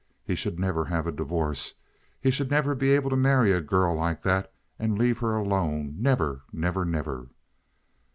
[0.23, 1.75] He should never have a divorce!
[2.19, 6.41] He should never be able to marry a girl like that and leave her alone—never,
[6.51, 7.27] never, never!